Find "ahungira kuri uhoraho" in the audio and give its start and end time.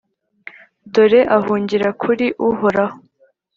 1.37-2.97